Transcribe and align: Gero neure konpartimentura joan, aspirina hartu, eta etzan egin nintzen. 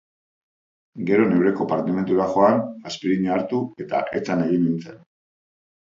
Gero 1.09 1.27
neure 1.33 1.51
konpartimentura 1.59 2.27
joan, 2.33 2.65
aspirina 2.93 3.33
hartu, 3.39 3.63
eta 3.87 4.05
etzan 4.23 4.47
egin 4.51 4.69
nintzen. 4.69 5.03